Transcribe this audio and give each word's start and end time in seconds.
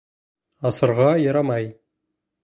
Асырға 0.69 1.09
ярамай. 1.23 1.69